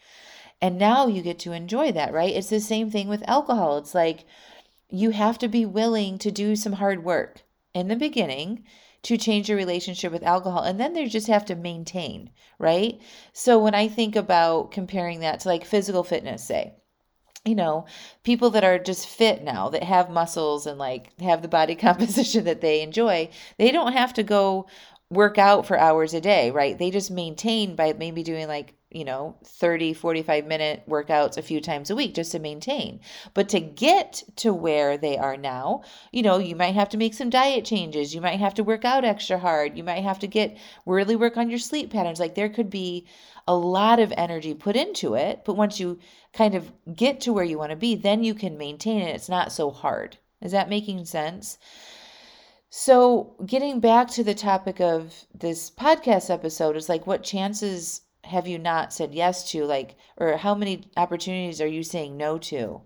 And 0.59 0.79
now 0.79 1.05
you 1.05 1.21
get 1.21 1.38
to 1.39 1.51
enjoy 1.51 1.91
that 1.91 2.13
right? 2.13 2.33
It's 2.33 2.50
the 2.50 2.59
same 2.59 2.89
thing 2.89 3.07
with 3.09 3.29
alcohol. 3.29 3.77
It's 3.77 3.93
like 3.93 4.25
you 4.89 5.12
have 5.12 5.38
to 5.38 5.47
be 5.47 5.67
willing 5.67 6.17
to 6.17 6.31
do 6.31 6.55
some 6.55 6.74
hard 6.74 7.03
work. 7.03 7.43
In 7.75 7.89
the 7.89 7.95
beginning 7.95 8.63
to 9.05 9.17
change 9.17 9.47
your 9.47 9.57
relationship 9.57 10.12
with 10.12 10.24
alcohol. 10.24 10.63
And 10.63 10.79
then 10.79 10.93
they 10.93 11.05
just 11.05 11.27
have 11.27 11.45
to 11.45 11.55
maintain, 11.55 12.31
right? 12.57 13.00
So 13.33 13.59
when 13.59 13.75
I 13.75 13.88
think 13.88 14.15
about 14.15 14.71
comparing 14.71 15.19
that 15.19 15.41
to 15.41 15.47
like 15.47 15.63
physical 15.63 16.03
fitness, 16.03 16.43
say, 16.43 16.74
you 17.45 17.53
know, 17.53 17.85
people 18.24 18.50
that 18.50 18.63
are 18.63 18.79
just 18.79 19.07
fit 19.07 19.43
now, 19.43 19.69
that 19.69 19.83
have 19.83 20.09
muscles 20.09 20.65
and 20.65 20.79
like 20.79 21.19
have 21.21 21.43
the 21.43 21.47
body 21.47 21.75
composition 21.88 22.45
that 22.45 22.62
they 22.62 22.81
enjoy, 22.81 23.29
they 23.59 23.69
don't 23.69 23.93
have 23.93 24.12
to 24.15 24.24
go 24.24 24.65
work 25.12 25.38
out 25.38 25.67
for 25.67 25.77
hours 25.77 26.15
a 26.15 26.19
day, 26.19 26.50
right? 26.50 26.75
They 26.75 26.89
just 26.89 27.12
maintain 27.12 27.75
by 27.75 27.93
maybe 27.93 28.24
doing 28.24 28.47
like 28.47 28.74
you 28.95 29.03
know 29.03 29.35
30 29.43 29.93
45 29.93 30.45
minute 30.47 30.83
workouts 30.87 31.37
a 31.37 31.41
few 31.41 31.59
times 31.59 31.89
a 31.89 31.95
week 31.95 32.15
just 32.15 32.31
to 32.31 32.39
maintain. 32.39 33.01
But 33.33 33.49
to 33.49 33.59
get 33.59 34.23
to 34.37 34.53
where 34.53 34.97
they 34.97 35.17
are 35.17 35.35
now 35.35 35.83
you 36.11 36.23
know 36.23 36.37
you 36.37 36.55
might 36.55 36.75
have 36.75 36.89
to 36.89 36.97
make 36.97 37.13
some 37.13 37.29
diet 37.29 37.65
changes. 37.65 38.15
You 38.15 38.21
might 38.21 38.39
have 38.39 38.53
to 38.55 38.63
work 38.63 38.85
out 38.85 39.03
extra 39.03 39.37
hard. 39.37 39.77
You 39.77 39.83
might 39.83 40.03
have 40.03 40.19
to 40.19 40.27
get 40.27 40.57
really 40.85 41.15
work 41.15 41.35
on 41.37 41.49
your 41.49 41.59
sleep 41.59 41.91
patterns. 41.91 42.19
Like 42.19 42.35
there 42.35 42.49
could 42.49 42.69
be 42.69 43.05
a 43.47 43.55
lot 43.55 43.99
of 43.99 44.13
energy 44.17 44.53
put 44.53 44.75
into 44.75 45.15
it. 45.15 45.43
But 45.45 45.57
once 45.57 45.79
you 45.79 45.99
kind 46.33 46.55
of 46.55 46.71
get 46.95 47.21
to 47.21 47.33
where 47.33 47.43
you 47.43 47.57
want 47.57 47.71
to 47.71 47.75
be 47.75 47.95
then 47.95 48.23
you 48.23 48.33
can 48.33 48.57
maintain 48.57 49.01
it. 49.01 49.15
It's 49.15 49.29
not 49.29 49.51
so 49.51 49.71
hard. 49.71 50.17
Is 50.41 50.53
that 50.53 50.69
making 50.69 51.05
sense? 51.05 51.57
So, 52.77 53.35
getting 53.45 53.79
back 53.79 54.09
to 54.09 54.23
the 54.23 54.33
topic 54.33 54.81
of 54.81 55.25
this 55.33 55.71
podcast 55.71 56.29
episode 56.29 56.75
is 56.75 56.89
like, 56.89 57.07
what 57.07 57.23
chances 57.23 58.01
have 58.25 58.48
you 58.48 58.58
not 58.58 58.94
said 58.94 59.13
yes 59.13 59.50
to? 59.51 59.65
Like, 59.65 59.96
or 60.17 60.38
how 60.38 60.55
many 60.55 60.89
opportunities 60.98 61.62
are 61.62 61.67
you 61.67 61.84
saying 61.84 62.17
no 62.17 62.38
to? 62.39 62.82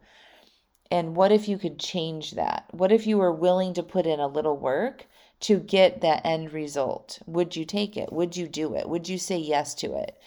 And 0.91 1.15
what 1.15 1.31
if 1.31 1.47
you 1.47 1.57
could 1.57 1.79
change 1.79 2.31
that? 2.31 2.65
What 2.71 2.91
if 2.91 3.05
you 3.05 3.17
were 3.17 3.31
willing 3.31 3.73
to 3.75 3.83
put 3.83 4.05
in 4.05 4.19
a 4.19 4.27
little 4.27 4.57
work 4.57 5.05
to 5.41 5.59
get 5.59 6.01
that 6.01 6.25
end 6.25 6.51
result? 6.51 7.19
Would 7.25 7.55
you 7.55 7.65
take 7.65 7.95
it? 7.95 8.11
Would 8.11 8.35
you 8.35 8.47
do 8.47 8.75
it? 8.75 8.89
Would 8.89 9.07
you 9.07 9.17
say 9.17 9.37
yes 9.37 9.75
to 9.75 9.95
it? 9.95 10.17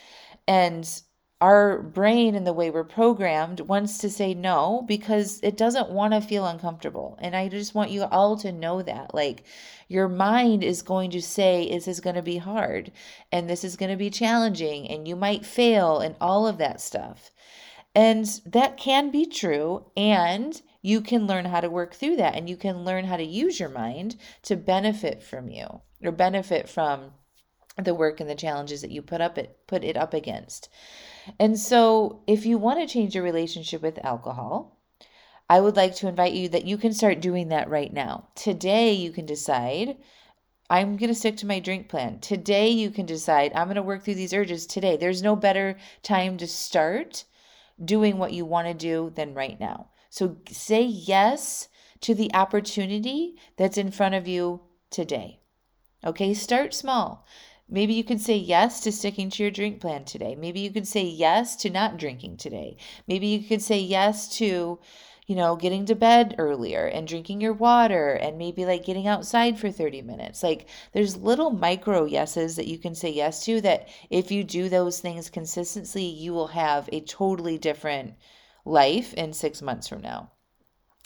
And 0.47 0.89
our 1.43 1.83
brain 1.83 2.37
and 2.37 2.47
the 2.47 2.53
way 2.53 2.71
we're 2.71 2.85
programmed 2.85 3.59
wants 3.63 3.99
to 3.99 4.09
say 4.09 4.33
no 4.33 4.85
because 4.87 5.41
it 5.43 5.57
doesn't 5.57 5.91
want 5.91 6.15
to 6.15 6.21
feel 6.21 6.47
uncomfortable. 6.47 7.19
And 7.21 7.35
I 7.35 7.49
just 7.49 7.75
want 7.75 7.91
you 7.91 8.05
all 8.05 8.37
to 8.37 8.53
know 8.53 8.81
that. 8.83 9.13
Like, 9.13 9.43
your 9.89 10.09
mind 10.09 10.63
is 10.63 10.83
going 10.83 11.11
to 11.11 11.21
say, 11.21 11.69
This 11.69 11.89
is 11.89 11.99
going 11.99 12.15
to 12.15 12.23
be 12.23 12.37
hard 12.37 12.93
and 13.33 13.51
this 13.51 13.65
is 13.65 13.75
going 13.75 13.91
to 13.91 13.97
be 13.97 14.09
challenging 14.09 14.89
and 14.89 15.09
you 15.09 15.17
might 15.17 15.45
fail 15.45 15.99
and 15.99 16.15
all 16.21 16.47
of 16.47 16.59
that 16.59 16.81
stuff. 16.81 17.33
And 17.93 18.25
that 18.47 18.77
can 18.77 19.11
be 19.11 19.27
true. 19.27 19.87
And 19.97 20.63
you 20.81 21.01
can 21.01 21.27
learn 21.27 21.47
how 21.47 21.61
to 21.61 21.69
work 21.69 21.93
through 21.93 22.17
that 22.17 22.37
and 22.37 22.49
you 22.49 22.57
can 22.57 22.85
learn 22.85 23.07
how 23.07 23.17
to 23.17 23.25
use 23.25 23.59
your 23.59 23.69
mind 23.69 24.15
to 24.43 24.55
benefit 24.55 25.25
from 25.25 25.51
you 25.51 25.81
or 26.05 26.13
benefit 26.13 26.69
from 26.69 27.15
the 27.77 27.95
work 27.95 28.21
and 28.21 28.29
the 28.29 28.35
challenges 28.35 28.83
that 28.83 28.91
you 28.91 29.03
put 29.03 29.21
up 29.21 29.39
it 29.39 29.59
put 29.67 29.85
it 29.85 29.97
up 29.97 30.15
against. 30.15 30.69
And 31.39 31.59
so, 31.59 32.23
if 32.27 32.45
you 32.45 32.59
want 32.59 32.81
to 32.81 32.93
change 32.93 33.15
your 33.15 33.25
relationship 33.25 33.83
with 33.83 34.05
alcohol, 34.05 34.79
I 35.49 35.61
would 35.61 35.77
like 35.77 35.95
to 35.97 36.09
invite 36.09 36.33
you 36.33 36.49
that 36.49 36.65
you 36.65 36.77
can 36.77 36.93
start 36.93 37.21
doing 37.21 37.49
that 37.49 37.71
right 37.71 37.93
now. 37.93 38.29
Today, 38.35 38.93
you 38.93 39.13
can 39.13 39.27
decide 39.27 39.97
I'm 40.69 40.97
going 40.97 41.09
to 41.09 41.15
stick 41.15 41.37
to 41.39 41.47
my 41.47 41.61
drink 41.61 41.89
plan. 41.89 42.19
Today, 42.21 42.69
you 42.69 42.91
can 42.91 43.07
decide 43.07 43.53
I'm 43.55 43.67
going 43.67 43.77
to 43.77 43.83
work 43.83 44.05
through 44.05 44.15
these 44.15 44.33
urges 44.33 44.67
today. 44.67 44.97
There's 44.97 45.23
no 45.23 45.37
better 45.37 45.77
time 46.03 46.39
to 46.39 46.47
start 46.47 47.25
doing 47.83 48.19
what 48.19 48.33
you 48.33 48.45
want 48.45 48.69
to 48.69 48.75
do 48.75 49.13
than 49.15 49.35
right 49.35 49.59
now. 49.61 49.89
So, 50.11 50.37
say 50.51 50.83
yes 50.83 51.69
to 52.01 52.15
the 52.15 52.35
opportunity 52.35 53.37
that's 53.57 53.79
in 53.79 53.91
front 53.91 54.15
of 54.15 54.27
you 54.27 54.63
today. 54.91 55.41
Okay, 56.05 56.35
start 56.35 56.75
small. 56.75 57.25
Maybe 57.69 57.95
you 57.95 58.05
could 58.05 58.21
say 58.21 58.37
yes 58.37 58.81
to 58.81 58.93
sticking 58.93 59.31
to 59.31 59.43
your 59.43 59.51
drink 59.51 59.81
plan 59.81 60.05
today. 60.05 60.35
Maybe 60.35 60.61
you 60.61 60.71
could 60.71 60.87
say 60.87 61.05
yes 61.05 61.57
to 61.57 61.71
not 61.71 61.97
drinking 61.97 62.37
today. 62.37 62.77
Maybe 63.07 63.29
you 63.29 63.47
could 63.47 63.63
say 63.63 63.79
yes 63.79 64.29
to, 64.37 64.79
you 65.27 65.37
know, 65.37 65.57
getting 65.57 65.87
to 65.87 65.95
bed 65.95 66.35
earlier 66.39 66.87
and 66.87 67.09
drinking 67.09 67.41
your 67.41 67.55
water 67.55 68.13
and 68.13 68.37
maybe 68.37 68.67
like 68.67 68.85
getting 68.85 69.07
outside 69.07 69.59
for 69.59 69.71
30 69.71 70.03
minutes. 70.03 70.43
Like 70.43 70.69
there's 70.93 71.17
little 71.17 71.51
micro 71.51 72.05
yeses 72.05 72.57
that 72.57 72.67
you 72.67 72.79
can 72.79 72.95
say 72.95 73.11
yes 73.11 73.45
to 73.47 73.61
that 73.63 73.89
if 74.11 74.31
you 74.31 74.45
do 74.45 74.69
those 74.69 75.01
things 75.01 75.31
consistently, 75.31 76.05
you 76.05 76.35
will 76.35 76.49
have 76.49 76.89
a 76.93 77.01
totally 77.01 77.59
different 77.59 78.15
life 78.65 79.15
in 79.15 79.33
six 79.33 79.63
months 79.63 79.89
from 79.89 80.03
now. 80.03 80.31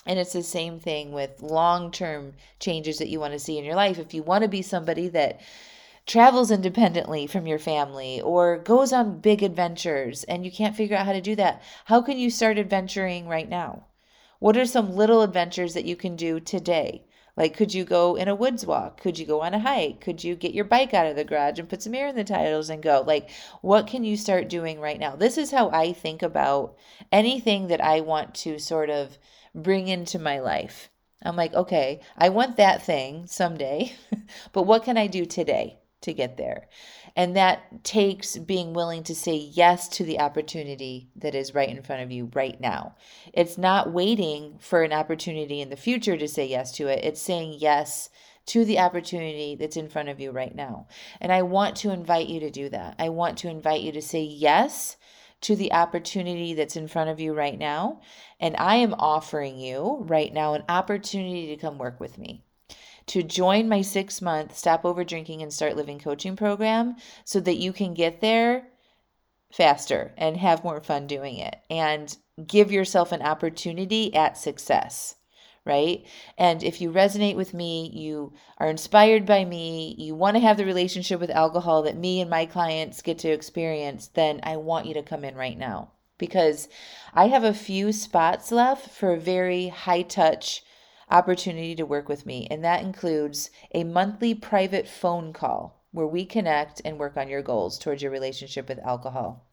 And 0.07 0.19
it's 0.19 0.33
the 0.33 0.43
same 0.43 0.79
thing 0.79 1.13
with 1.13 1.43
long 1.43 1.91
term 1.91 2.35
changes 2.61 2.99
that 2.99 3.09
you 3.09 3.19
want 3.19 3.33
to 3.33 3.39
see 3.39 3.59
in 3.59 3.65
your 3.65 3.75
life. 3.75 3.99
If 3.99 4.15
you 4.15 4.23
want 4.23 4.43
to 4.43 4.49
be 4.49 4.63
somebody 4.63 5.09
that 5.09 5.41
travels 6.07 6.53
independently 6.53 7.27
from 7.27 7.49
your 7.49 7.59
family 7.59 8.21
or 8.21 8.59
goes 8.59 8.93
on 8.93 9.19
big 9.19 9.43
adventures 9.43 10.23
and 10.25 10.45
you 10.45 10.53
can't 10.53 10.77
figure 10.77 10.97
out 10.97 11.05
how 11.05 11.13
to 11.13 11.21
do 11.21 11.35
that, 11.35 11.61
how 11.87 12.01
can 12.01 12.17
you 12.17 12.31
start 12.31 12.59
adventuring 12.59 13.27
right 13.27 13.49
now? 13.49 13.85
What 14.39 14.57
are 14.57 14.67
some 14.67 14.95
little 14.95 15.23
adventures 15.23 15.75
that 15.75 15.85
you 15.85 15.97
can 15.97 16.15
do 16.15 16.39
today? 16.39 17.05
Like, 17.37 17.57
could 17.57 17.75
you 17.75 17.85
go 17.85 18.15
in 18.15 18.29
a 18.29 18.35
woods 18.35 18.65
walk? 18.65 19.01
Could 19.01 19.19
you 19.19 19.27
go 19.27 19.43
on 19.43 19.53
a 19.53 19.59
hike? 19.59 20.01
Could 20.01 20.23
you 20.23 20.37
get 20.37 20.55
your 20.55 20.65
bike 20.65 20.95
out 20.95 21.07
of 21.07 21.17
the 21.17 21.25
garage 21.25 21.59
and 21.59 21.69
put 21.69 21.83
some 21.83 21.95
air 21.95 22.07
in 22.07 22.15
the 22.15 22.25
tires 22.25 22.71
and 22.71 22.83
go? 22.83 23.03
Like, 23.05 23.29
what 23.61 23.87
can 23.87 24.05
you 24.05 24.17
start 24.17 24.49
doing 24.49 24.81
right 24.81 25.01
now? 25.01 25.17
This 25.17 25.37
is 25.37 25.51
how 25.51 25.71
I 25.71 25.93
think 25.93 26.23
about 26.23 26.77
anything 27.11 27.67
that 27.67 27.83
I 27.83 28.01
want 28.01 28.35
to 28.37 28.59
sort 28.59 28.91
of 28.91 29.19
bring 29.55 29.89
into 29.89 30.19
my 30.19 30.39
life. 30.39 30.89
I'm 31.23 31.37
like, 31.37 31.53
okay, 31.53 32.01
I 32.17 32.29
want 32.29 32.57
that 32.57 32.83
thing 32.83 33.27
someday, 33.27 33.95
but 34.53 34.63
what 34.63 34.85
can 34.85 34.97
I 34.97 35.09
do 35.09 35.27
today 35.27 35.79
to 36.07 36.15
get 36.15 36.37
there? 36.37 36.67
And 37.15 37.37
that 37.37 37.85
takes 37.85 38.39
being 38.39 38.73
willing 38.73 39.05
to 39.05 39.15
say 39.15 39.37
yes 39.37 39.87
to 39.89 40.05
the 40.05 40.19
opportunity 40.19 41.11
that 41.17 41.35
is 41.35 41.55
right 41.55 41.69
in 41.69 41.83
front 41.83 42.03
of 42.03 42.11
you 42.11 42.31
right 42.35 42.61
now. 42.61 42.97
It's 43.33 43.59
not 43.59 43.93
waiting 43.93 44.59
for 44.59 44.83
an 44.83 44.93
opportunity 44.93 45.61
in 45.61 45.69
the 45.69 45.77
future 45.77 46.17
to 46.17 46.27
say 46.27 46.47
yes 46.47 46.73
to 46.73 46.89
it, 46.89 47.05
it's 47.05 47.23
saying 47.23 47.59
yes 47.59 48.09
to 48.47 48.65
the 48.65 48.79
opportunity 48.79 49.57
that's 49.57 49.77
in 49.77 49.89
front 49.89 50.09
of 50.09 50.21
you 50.21 50.31
right 50.31 50.55
now. 50.55 50.87
And 51.21 51.33
I 51.33 51.43
want 51.43 51.77
to 51.77 51.91
invite 51.91 52.29
you 52.29 52.41
to 52.41 52.51
do 52.51 52.69
that. 52.71 52.95
I 52.99 53.09
want 53.09 53.39
to 53.39 53.49
invite 53.49 53.83
you 53.83 53.93
to 53.93 54.03
say 54.03 54.23
yes 54.23 54.97
to 55.43 55.57
the 55.57 55.73
opportunity 55.73 56.55
that's 56.55 56.77
in 56.77 56.89
front 56.89 57.11
of 57.11 57.21
you 57.21 57.35
right 57.35 57.59
now. 57.59 58.01
And 58.41 58.57
I 58.57 58.77
am 58.77 58.95
offering 58.95 59.59
you 59.59 59.99
right 60.03 60.33
now 60.33 60.55
an 60.55 60.65
opportunity 60.69 61.49
to 61.49 61.57
come 61.57 61.77
work 61.77 62.01
with 62.01 62.19
me 62.19 62.46
to 63.07 63.23
join 63.23 63.69
my 63.69 63.83
six 63.83 64.21
month 64.21 64.57
Stop 64.57 64.85
Over 64.85 65.05
Drinking 65.05 65.43
and 65.43 65.53
Start 65.53 65.77
Living 65.77 65.99
coaching 65.99 66.37
program 66.37 66.97
so 67.25 67.41
that 67.41 67.57
you 67.57 67.73
can 67.73 67.95
get 67.95 68.21
there 68.21 68.69
faster 69.53 70.13
and 70.17 70.37
have 70.37 70.65
more 70.65 70.81
fun 70.81 71.07
doing 71.07 71.39
it 71.39 71.57
and 71.71 72.17
give 72.47 72.73
yourself 72.73 73.13
an 73.13 73.23
opportunity 73.23 74.15
at 74.15 74.37
success 74.37 75.17
right? 75.67 76.07
And 76.39 76.63
if 76.63 76.81
you 76.81 76.93
resonate 76.93 77.35
with 77.35 77.53
me, 77.53 77.91
you 77.93 78.33
are 78.59 78.69
inspired 78.69 79.27
by 79.27 79.45
me, 79.45 79.97
you 79.99 80.15
want 80.15 80.37
to 80.37 80.41
have 80.41 80.57
the 80.57 80.65
relationship 80.65 81.19
with 81.19 81.29
alcohol 81.29 81.83
that 81.83 81.97
me 81.97 82.21
and 82.21 82.31
my 82.31 82.47
clients 82.47 83.03
get 83.03 83.19
to 83.19 83.29
experience, 83.29 84.07
then 84.15 84.39
I 84.45 84.59
want 84.59 84.87
you 84.87 84.95
to 84.95 85.03
come 85.03 85.25
in 85.25 85.35
right 85.35 85.59
now 85.59 85.91
because 86.19 86.69
I 87.13 87.27
have 87.29 87.45
a 87.45 87.53
few 87.53 87.93
spots 87.93 88.53
left 88.53 88.91
for 88.91 89.13
a 89.13 89.21
very 89.21 89.69
high 89.69 90.03
touch 90.03 90.63
opportunity 91.11 91.75
to 91.75 91.87
work 91.87 92.09
with 92.09 92.27
me, 92.27 92.47
and 92.51 92.65
that 92.65 92.83
includes 92.83 93.51
a 93.75 93.85
monthly 93.85 94.35
private 94.35 94.89
phone 94.89 95.33
call 95.33 95.83
where 95.93 96.07
we 96.07 96.27
connect 96.27 96.83
and 96.85 96.99
work 96.99 97.17
on 97.17 97.29
your 97.29 97.41
goals 97.41 97.79
towards 97.79 98.03
your 98.03 98.11
relationship 98.11 98.69
with 98.69 98.79
alcohol. 98.81 99.47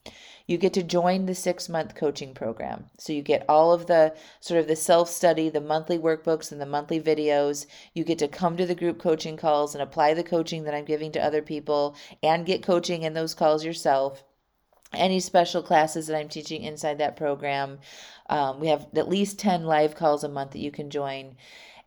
You 0.46 0.58
get 0.58 0.74
to 0.74 0.84
join 0.84 1.26
the 1.26 1.36
six 1.36 1.70
month 1.70 1.96
coaching 1.96 2.34
program. 2.34 2.90
So 3.00 3.14
you 3.14 3.22
get 3.22 3.46
all 3.48 3.72
of 3.72 3.86
the 3.86 4.14
sort 4.42 4.60
of 4.60 4.68
the 4.68 4.76
self 4.76 5.10
study, 5.10 5.48
the 5.48 5.62
monthly 5.62 5.98
workbooks, 5.98 6.52
and 6.52 6.60
the 6.60 6.66
monthly 6.66 7.00
videos. 7.00 7.66
You 7.94 8.04
get 8.04 8.20
to 8.20 8.28
come 8.28 8.58
to 8.58 8.66
the 8.66 8.76
group 8.76 9.00
coaching 9.00 9.38
calls 9.38 9.74
and 9.74 9.82
apply 9.82 10.16
the 10.16 10.24
coaching 10.24 10.64
that 10.66 10.74
I'm 10.74 10.84
giving 10.84 11.14
to 11.14 11.24
other 11.24 11.42
people 11.42 11.96
and 12.22 12.46
get 12.46 12.62
coaching 12.62 13.04
in 13.04 13.14
those 13.14 13.34
calls 13.34 13.64
yourself 13.64 14.26
any 14.96 15.20
special 15.20 15.62
classes 15.62 16.08
that 16.08 16.18
I'm 16.18 16.30
teaching 16.30 16.64
inside 16.64 16.98
that 17.00 17.16
program. 17.16 17.80
Um, 18.30 18.60
we 18.60 18.68
have 18.68 18.88
at 18.96 19.10
least 19.10 19.40
10 19.40 19.66
live 19.66 19.96
calls 19.96 20.24
a 20.24 20.30
month 20.30 20.52
that 20.52 20.60
you 20.60 20.72
can 20.72 20.90
join. 20.90 21.36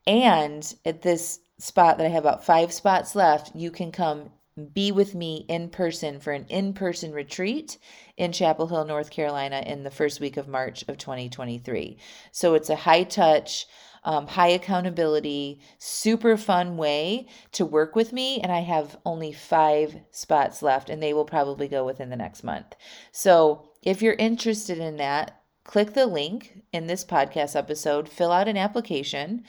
And 0.07 0.75
at 0.85 1.03
this 1.03 1.41
spot 1.59 1.99
that 1.99 2.07
I 2.07 2.11
have 2.11 2.25
about 2.25 2.45
five 2.45 2.73
spots 2.73 3.15
left, 3.15 3.55
you 3.57 3.71
can 3.71 3.91
come 3.91 4.31
be 4.73 4.91
with 4.91 5.15
me 5.15 5.45
in 5.49 5.69
person 5.69 6.19
for 6.19 6.33
an 6.33 6.47
in 6.49 6.73
person 6.73 7.13
retreat 7.13 7.77
in 8.17 8.33
Chapel 8.33 8.67
Hill, 8.67 8.87
North 8.87 9.11
Carolina 9.11 9.63
in 9.67 9.83
the 9.83 9.91
first 9.91 10.19
week 10.19 10.39
of 10.39 10.49
March 10.49 10.83
of 10.89 10.97
2023. 10.97 11.99
So 12.33 12.55
it's 12.55 12.71
a 12.71 12.77
high 12.77 13.05
touch, 13.05 13.67
um, 14.07 14.29
high 14.29 14.49
accountability, 14.49 15.61
super 15.79 16.37
fun 16.37 16.77
way 16.77 17.27
to 17.53 17.67
work 17.67 17.95
with 17.95 18.13
me. 18.13 18.41
And 18.41 18.51
I 18.51 18.61
have 18.61 18.97
only 19.05 19.33
five 19.33 19.97
spots 20.13 20.63
left, 20.63 20.89
and 20.89 21.03
they 21.03 21.13
will 21.13 21.25
probably 21.25 21.69
go 21.69 21.85
within 21.85 22.09
the 22.09 22.17
next 22.17 22.45
month. 22.45 22.75
So 23.13 23.69
if 23.83 24.01
you're 24.01 24.15
interested 24.15 24.79
in 24.79 24.97
that, 24.97 25.36
click 25.67 25.95
the 25.95 26.07
link 26.07 26.63
in 26.73 26.87
this 26.87 27.05
podcast 27.05 27.57
episode, 27.57 28.09
fill 28.09 28.31
out 28.31 28.49
an 28.49 28.57
application. 28.57 29.43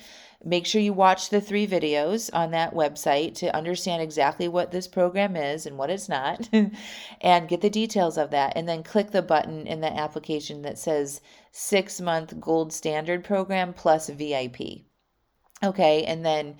Make 0.43 0.65
sure 0.65 0.81
you 0.81 0.93
watch 0.93 1.29
the 1.29 1.41
three 1.41 1.67
videos 1.67 2.29
on 2.33 2.51
that 2.51 2.73
website 2.73 3.35
to 3.35 3.55
understand 3.55 4.01
exactly 4.01 4.47
what 4.47 4.71
this 4.71 4.87
program 4.87 5.35
is 5.35 5.65
and 5.65 5.77
what 5.77 5.89
it's 5.89 6.09
not, 6.09 6.49
and 7.21 7.47
get 7.47 7.61
the 7.61 7.69
details 7.69 8.17
of 8.17 8.31
that. 8.31 8.53
And 8.55 8.67
then 8.67 8.83
click 8.83 9.11
the 9.11 9.21
button 9.21 9.65
in 9.67 9.81
the 9.81 9.95
application 9.95 10.63
that 10.63 10.77
says 10.77 11.21
six 11.51 12.01
month 12.01 12.39
gold 12.39 12.73
standard 12.73 13.23
program 13.23 13.73
plus 13.73 14.09
VIP. 14.09 14.85
Okay, 15.63 16.03
and 16.03 16.25
then 16.25 16.57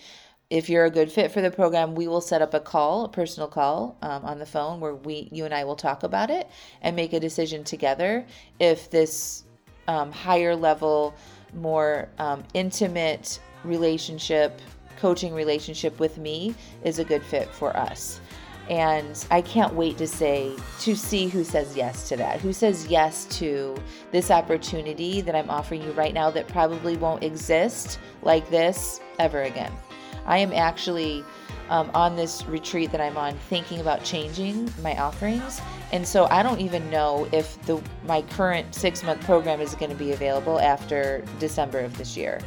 if 0.50 0.70
you're 0.70 0.86
a 0.86 0.92
good 0.92 1.12
fit 1.12 1.32
for 1.32 1.42
the 1.42 1.52
program, 1.52 1.94
we 1.94 2.08
will 2.08 2.22
set 2.22 2.42
up 2.42 2.54
a 2.54 2.60
call, 2.60 3.06
a 3.06 3.10
personal 3.10 3.50
call 3.50 3.98
um, 4.02 4.24
on 4.24 4.40
the 4.40 4.46
phone 4.46 4.80
where 4.80 4.96
we, 4.96 5.30
you 5.32 5.46
and 5.46 5.54
I 5.54 5.66
will 5.66 5.76
talk 5.76 6.04
about 6.04 6.30
it 6.30 6.48
and 6.82 6.96
make 6.96 7.14
a 7.14 7.20
decision 7.20 7.64
together 7.64 8.26
if 8.60 8.90
this 8.90 9.44
um, 9.88 10.12
higher 10.12 10.56
level, 10.56 11.16
more 11.54 12.10
um, 12.20 12.44
intimate 12.54 13.40
relationship, 13.64 14.60
coaching 14.98 15.34
relationship 15.34 16.00
with 16.00 16.18
me 16.18 16.56
is 16.84 17.00
a 17.00 17.04
good 17.04 17.24
fit 17.24 17.50
for 17.50 17.76
us. 17.76 18.20
And 18.70 19.26
I 19.32 19.42
can't 19.42 19.74
wait 19.76 19.98
to 19.98 20.08
say, 20.08 20.52
to 20.82 20.96
see 20.96 21.28
who 21.28 21.46
says 21.46 21.78
yes 21.78 22.10
to 22.10 22.18
that, 22.18 22.42
who 22.42 22.52
says 22.52 22.88
yes 22.88 23.24
to 23.38 23.76
this 24.12 24.30
opportunity 24.30 25.22
that 25.22 25.36
I'm 25.36 25.50
offering 25.50 25.82
you 25.84 25.92
right 25.92 26.14
now 26.14 26.30
that 26.32 26.50
probably 26.50 26.98
won't 26.98 27.24
exist 27.24 28.00
like 28.24 28.50
this 28.50 29.00
ever 29.20 29.44
again. 29.44 29.72
I 30.26 30.40
am 30.40 30.52
actually 30.52 31.24
um, 31.70 31.90
on 31.94 32.16
this 32.16 32.46
retreat 32.46 32.92
that 32.92 33.02
I'm 33.02 33.18
on 33.18 33.36
thinking 33.50 33.80
about 33.80 34.04
changing 34.04 34.72
my 34.82 34.98
offerings. 34.98 35.62
And 35.92 36.06
so 36.06 36.28
I 36.30 36.44
don't 36.44 36.60
even 36.60 36.90
know 36.90 37.28
if 37.32 37.62
the 37.64 37.82
my 38.06 38.22
current 38.24 38.76
six 38.76 39.04
month 39.04 39.24
program 39.24 39.62
is 39.62 39.76
going 39.76 39.92
to 39.92 39.98
be 39.98 40.12
available 40.12 40.60
after 40.60 41.24
December 41.40 41.80
of 41.80 41.98
this 41.98 42.18
year. 42.18 42.42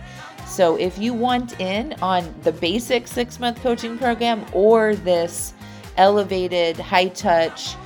So 0.46 0.76
if 0.76 0.98
you 0.98 1.14
want 1.14 1.60
in 1.60 1.94
on 2.02 2.34
the 2.42 2.52
basic 2.52 3.06
six 3.06 3.38
month 3.38 3.60
coaching 3.62 3.96
program 3.96 4.44
or 4.52 4.94
this 4.96 5.54
elevated, 5.96 6.76
high 6.76 7.08
touch, 7.08 7.76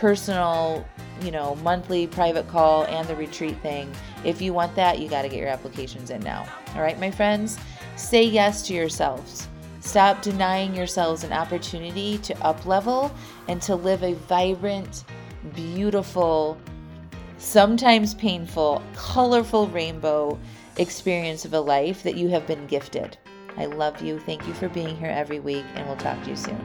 personal, 0.00 0.86
you 1.20 1.30
know, 1.30 1.54
monthly 1.56 2.06
private 2.06 2.48
call 2.48 2.84
and 2.84 3.06
the 3.08 3.16
retreat 3.16 3.58
thing, 3.60 3.92
if 4.24 4.40
you 4.40 4.52
want 4.52 4.74
that, 4.74 4.98
you 4.98 5.08
got 5.08 5.22
to 5.22 5.28
get 5.28 5.38
your 5.38 5.48
applications 5.48 6.10
in 6.10 6.20
now. 6.22 6.46
All 6.74 6.82
right, 6.82 6.98
my 6.98 7.10
friends, 7.10 7.58
say 7.96 8.24
yes 8.24 8.62
to 8.66 8.74
yourselves. 8.74 9.48
Stop 9.84 10.22
denying 10.22 10.74
yourselves 10.74 11.24
an 11.24 11.32
opportunity 11.32 12.16
to 12.18 12.34
uplevel 12.36 13.12
and 13.48 13.60
to 13.62 13.76
live 13.76 14.02
a 14.02 14.14
vibrant, 14.14 15.04
beautiful, 15.54 16.58
sometimes 17.36 18.14
painful, 18.14 18.82
colorful 18.96 19.68
rainbow 19.68 20.38
experience 20.78 21.44
of 21.44 21.52
a 21.52 21.60
life 21.60 22.02
that 22.02 22.16
you 22.16 22.28
have 22.30 22.46
been 22.46 22.66
gifted. 22.66 23.18
I 23.58 23.66
love 23.66 24.00
you. 24.02 24.18
Thank 24.18 24.48
you 24.48 24.54
for 24.54 24.70
being 24.70 24.96
here 24.96 25.10
every 25.10 25.38
week, 25.38 25.66
and 25.74 25.86
we'll 25.86 25.96
talk 25.98 26.20
to 26.24 26.30
you 26.30 26.36
soon. 26.36 26.58